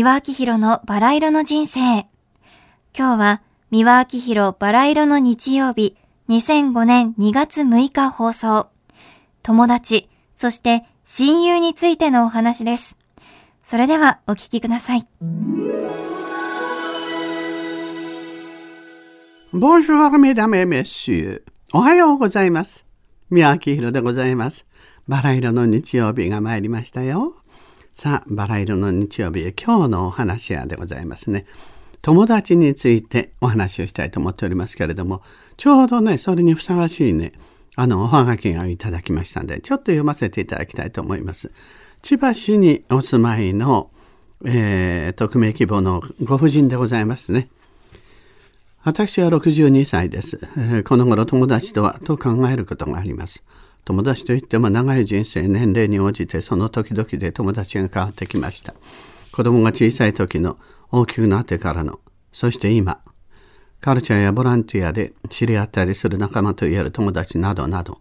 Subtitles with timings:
[0.00, 1.80] 三輪明宏のバラ色の人生。
[1.80, 2.06] 今
[2.94, 5.94] 日は三輪明宏バラ色の日曜日
[6.30, 8.68] 2005年2月6日放送。
[9.42, 12.96] 友達、そして親友についてのお話です。
[13.62, 15.06] それではお聞きください。
[19.52, 21.42] Bonjour, mesdames et messieurs.
[21.74, 22.86] おはようございます。
[23.28, 24.66] 宮明宏でございます。
[25.06, 27.39] バラ色の日曜日が参りましたよ。
[28.00, 31.44] さあ、バラ色の日曜日、今日のお話はでございますね。
[32.00, 35.20] 友達についてお話をしたいと思っておりますけれども、
[35.58, 37.32] ちょうどね、それにふさわしいね、
[37.76, 41.50] あの、おはがきがいただきましたので、ちょっと読ませていただきたいと思います。
[42.00, 43.90] 千葉市にお住まいの、
[44.46, 47.50] えー、匿名希望のご婦人でございますね。
[48.82, 50.40] 私は62歳です。
[50.86, 53.44] この頃友達とはと考えることがあります。
[53.84, 58.74] 友達といっても長い人生年齢に応じてその時々で友達が変わってきました。
[59.32, 60.58] 子供が小さい時の
[60.90, 62.00] 大きくなってからの
[62.32, 63.00] そして今
[63.80, 68.00] カルチャーやボランティアで知り合ったりする仲間といえる友達などなど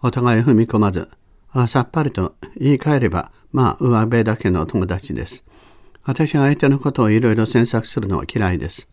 [0.00, 1.08] お互い踏み込まず
[1.50, 5.44] あさっぱりと言い換えればまあ上辺だけの友達です。
[6.02, 8.88] 私は相手のことをいろいろ詮索するのは嫌いです。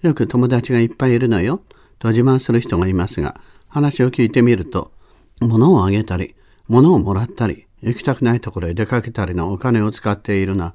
[0.00, 1.62] よく友達がいっぱいいるのよ
[1.98, 4.92] と自慢する人がいますが話を聞いてみると
[5.40, 6.34] 物をあげたり
[6.68, 10.74] 物をもらったり行きたくないところへ出かけたりのお金を使っているな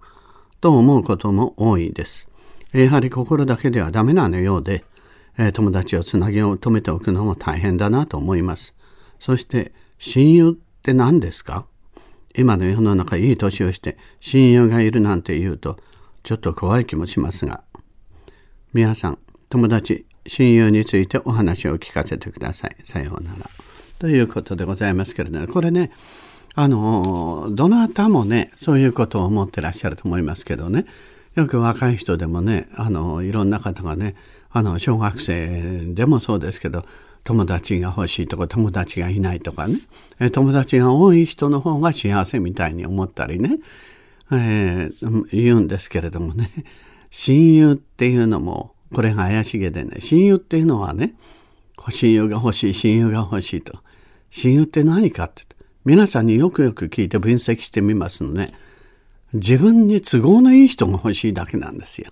[0.61, 2.27] と思うことも多いです。
[2.71, 4.83] やはり心だけではダメなのようで、
[5.37, 8.75] え友達をつなぎを止めておくのも大変だなと思います。
[9.19, 11.65] そして親友って何ですか？
[12.35, 15.77] 今の世の中いい年をして親友がいるなんて言うと
[16.23, 17.63] ちょっと怖い気もしますが
[18.71, 19.17] 皆さん、
[19.49, 22.75] 友達、親友についてお話を聞かせてください。
[22.83, 23.49] さようなら。
[23.99, 25.91] ということでございますけれども、これね、
[26.55, 30.85] あの、どなたもね、そういうことを思ってらっしゃると思いますけどね、
[31.35, 34.15] よく若い人でもね、あの、いろんな方がね、
[34.49, 36.85] あの、小学生でもそうですけど、
[37.23, 39.77] 友達が欲しいとか友達がいないとかね。
[40.31, 43.59] 友達が多い人の方が幸せみたいに思ったりね、
[44.31, 46.49] えー、言うんですけれどもね。
[47.11, 51.15] 親友っていうのもこれが怪しげでね親友っていうのはね
[51.89, 53.79] 親友が欲しい親友が欲しいと。
[54.31, 55.43] 親友って何かって
[55.85, 58.51] 皆さんによくよく聞いて分析してみますのね
[59.33, 62.11] 自分に都合のいい人が欲しいだけなんですよ。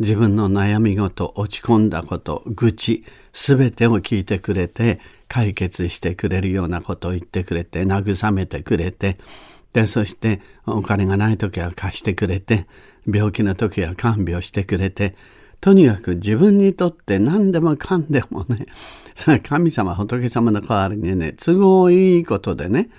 [0.00, 9.18] 自分の悩み事落ち込んだこと愚痴全てを聞いてくれて解決してくれるようなことを言ってくれて慰めてくれて
[9.72, 12.66] でそしてお金がない時は貸してくれて
[13.06, 15.14] 病気の時は看病してくれて
[15.64, 18.66] とにかく自分にとって何でもかんでもね
[19.42, 22.90] 神様仏様の代わりにね都合いいことでね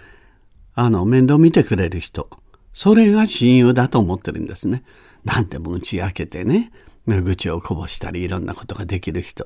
[0.73, 2.27] あの面倒見てくれる人
[2.73, 4.83] それが親友だと思ってるんですね。
[5.25, 6.71] 何でも打ち明けてね
[7.05, 9.45] 愚痴をこぼしたりいろんなことができる人。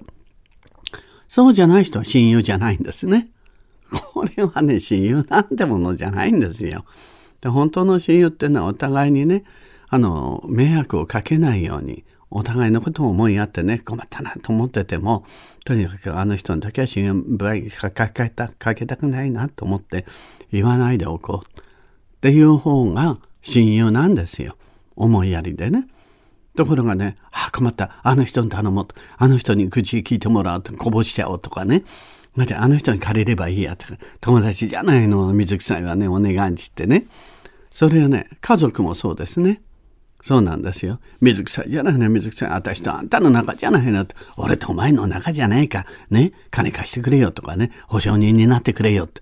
[1.28, 3.32] そうじゃない人は親友じゃないんですね。
[4.14, 6.86] これはね親友なんてものじゃないんですよ。
[7.42, 9.44] で本当の親友っていうのはお互いにね
[9.90, 15.26] あの迷惑をかけないようにお互いのことを思いやってね困ったなと思ってても
[15.66, 20.06] とにかくあの人だけは信用かけたかけたくないなと思って
[20.52, 21.64] 言わないでおこうっ
[22.22, 24.56] ていう方が親友なんですよ
[24.96, 25.88] 思いやりでね。
[26.56, 31.84] ところがね、ああ、困った、あの人に頼もうと、あの人に愚痴聞いてもらうと、こぼしちゃおうとかね。
[32.56, 37.06] あの人に借りればいいやとか、友達じゃないの、水木さんはね、お願いちってね。
[37.72, 39.62] それはね、家族もそうですね。
[40.22, 41.00] そうなんですよ。
[41.22, 42.50] 水臭いじゃないの、水臭い。
[42.50, 44.06] 私とあんたの中じゃないの。
[44.38, 45.86] 俺とお前の中じゃないか。
[46.10, 46.34] ね。
[46.52, 47.72] 金貸してくれよとかね。
[47.88, 49.22] 保証人になってくれよって。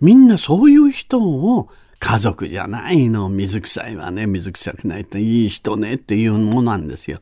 [0.00, 1.68] みんなそういう人を
[2.00, 3.28] 家族じゃないの。
[3.28, 4.26] 水臭いはね。
[4.26, 7.20] 水臭くないっていい人ねっていうものなんですよ。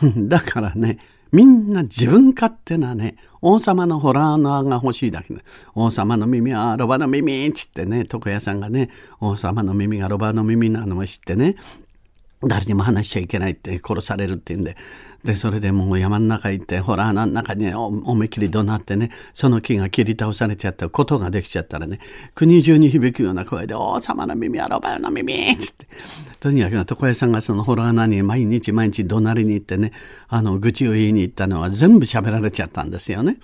[0.02, 0.98] だからね、
[1.32, 5.42] みんな自分勝手なね、王様のホラーの穴が欲しいだけで、
[5.74, 8.90] 王様の耳はロバの耳っつってね、床屋さんがね、
[9.20, 11.56] 王様の耳がロバの耳なのを知ってね、
[12.42, 14.76] 誰にも話しちゃいけないって殺されるって言うんで、
[15.24, 21.98] で、それでもう山の中行って、ホラーの中に思いっきり怒鳴ってね、その木が切り倒されちゃったことができちゃったらね、
[22.34, 25.86] 国中に響くような声で、王様の耳はロバの耳っつって。
[26.38, 29.92] とにかく床屋さんがそのホラー穴に毎日毎日怒鳴りに行ってね、
[30.28, 33.38] あの、愚痴を言いに行ったのは全部喋られちゃったんですよね。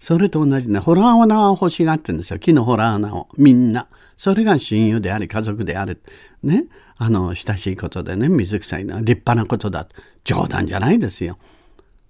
[0.00, 2.38] それと同じね、ホラー穴を欲しがってんですよ。
[2.38, 3.28] 木のホラー穴を。
[3.36, 3.88] みんな。
[4.16, 6.00] それが親友であり、家族である。
[6.42, 6.66] ね。
[6.96, 9.88] あの、親しいことでね、水臭いのは立派なことだ。
[10.28, 11.38] 冗談じゃないですよ。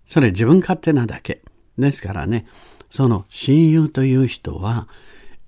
[0.05, 1.43] それ自分勝手なだけ。
[1.79, 2.47] ですからね、
[2.91, 4.89] その親友という人は、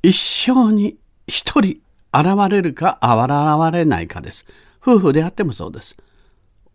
[0.02, 0.96] 一生に
[1.26, 1.80] 一人
[2.12, 4.46] 現れるか現れないかです。
[4.80, 5.96] 夫婦であってもそうです。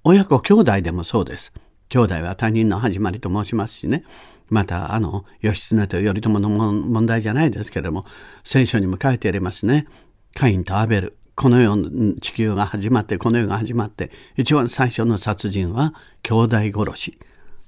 [0.03, 1.53] 親子兄弟でもそうです。
[1.87, 4.03] 兄弟は他人の始まりと申しますしね。
[4.49, 8.05] また、あの、義経と頼朝の問題じゃないですけれども、
[8.43, 9.87] 聖書にも書いてありますね。
[10.35, 11.17] カインとアベル。
[11.35, 15.93] この世の地球が始まって、この世が始まって、一番最初の殺人は
[16.23, 17.19] 兄弟殺し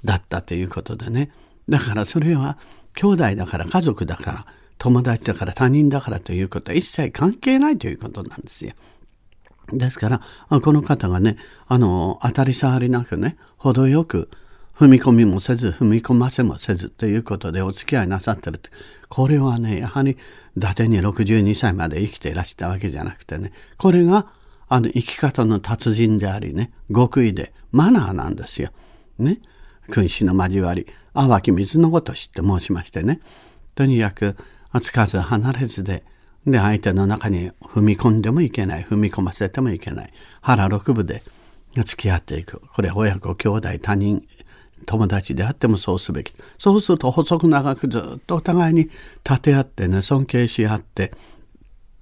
[0.06, 1.32] だったということでね。
[1.68, 2.58] だからそれは
[2.96, 4.46] 兄弟だから家族だから
[4.78, 8.74] 友達だから他人だからということは一切関係ないということなんですよ。
[9.74, 10.22] ですから、
[10.62, 11.36] この方がね、
[11.68, 14.30] あの、当たり障りなくね、程よく
[14.80, 18.70] 踏み込みもせず、踏み込ませもせずということでお付き合いなさってるって。
[19.10, 20.18] これはね、やはり、
[20.56, 24.28] 伊達に62歳まで生きていらしたわけじゃなくてね、これが、
[24.70, 28.70] あの、生き方の達人でありね、極意で、マナーなんですよ。
[29.18, 29.40] ね。
[29.92, 33.20] 君子の交わり、淡き水のごとしって申しましてね。
[33.74, 34.36] とにかく、
[34.80, 36.04] つかず離れずで、
[36.46, 40.14] で、相手の中に踏み込んでもいけない、踏み込ませてもいけない。
[40.42, 41.24] 腹六分で
[41.84, 42.62] 付き合っていく。
[42.74, 44.24] これ親子、兄弟、他人、
[44.88, 46.34] 友達であってもそうすべき。
[46.58, 48.90] そうすると細く長くずっとお互いに
[49.30, 51.12] 立て合ってね、尊敬し合って、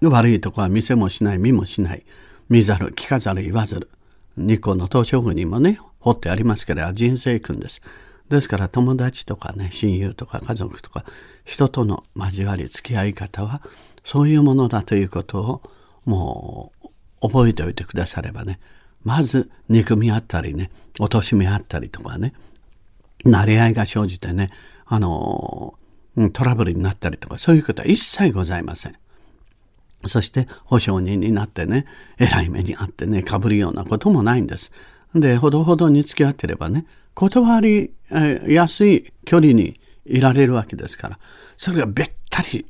[0.02, 2.06] 悪いとこは見せもしない、見もしない。
[2.48, 3.90] 見ざる、聞かざる、言わざる。
[4.38, 7.82] 日光の東照宮にもね、掘ってありますけど、人生訓です。
[8.30, 11.06] ですから友達とかね、親友とか家族とか、
[11.44, 13.62] 人との交わり、付き合い方は、
[14.04, 15.62] そういうものだということを、
[16.06, 16.90] もう、
[17.28, 18.60] 覚えておいてくださればね、
[19.04, 22.34] まず憎み合ったりね、貶め合ったりとかね、
[23.26, 24.52] 慣れ合いが生じてね、
[24.86, 25.76] あの、
[26.32, 28.96] トラブルになったりとか、そういうことは一切ございません。
[30.06, 31.86] そして、保証人になってね、
[32.18, 34.72] 偉い目にあってね、かぶるようなこともないんです。
[35.16, 37.94] で、ほどほどに付き合ってればね、断り
[38.48, 41.20] やすい距離にいられるわけですから、
[41.58, 42.66] それがべったり、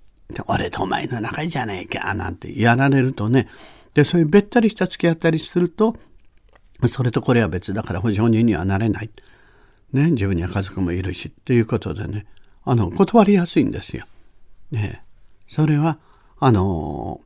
[0.47, 3.49] 俺とお前の仲いいじゃねえか、なんてやられるとね、
[3.93, 5.97] で、そういうべったりした付き合ったりすると、
[6.87, 9.09] それとこれは別だから保証人にはなれない。
[9.93, 12.25] ね、自分には家族もいるし、ということでね、
[12.63, 14.05] あの、断りやすいんですよ。
[14.71, 15.03] ね、
[15.47, 15.99] それは、
[16.39, 17.21] あの、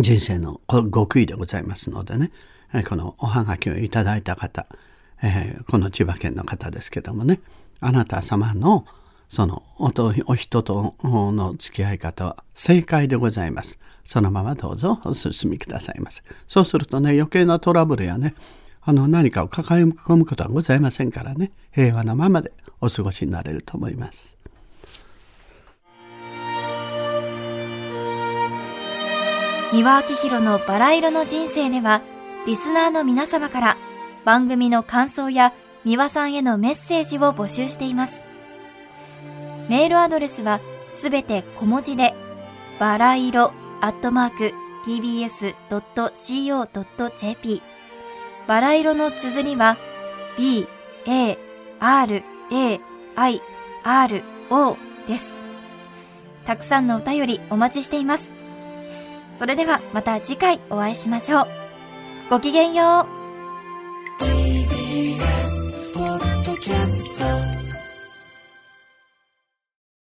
[0.00, 2.32] 人生の極意でございますのでね、
[2.88, 4.66] このおはがきをいただいた方、
[5.22, 7.40] えー、この千葉県の方ですけどもね、
[7.80, 8.86] あなた様の
[9.28, 13.78] そのお人との付き合い方は正解でございます。
[14.04, 16.22] そのままどうぞお進みくださいませ。
[16.46, 18.34] そうするとね、余計なトラブルやね、
[18.84, 24.36] あの何かを抱え込むことはございませんからね、平和なままでお過ごしになれると思います。
[29.72, 32.02] 三輪明宏のバラ色の人生では、
[32.44, 33.76] リスナーの皆様から
[34.24, 38.20] 番組の感想や三輪さんへのメッセージを募集しています。
[39.68, 40.60] メールアドレスは
[40.92, 42.14] すべて小文字で、
[42.80, 44.52] バラ色アットマーク
[44.84, 45.62] tbs.co.jp
[48.46, 49.76] バラ色の綴りは
[50.36, 50.68] b,
[51.06, 51.38] a,
[51.80, 52.80] r, a,
[53.16, 53.42] i,
[53.84, 55.36] r, o です。
[56.44, 58.32] たくさんのお便りお待ちしています。
[59.38, 61.46] それではまた次回お会いしましょう。
[62.30, 63.21] ごきげんよう。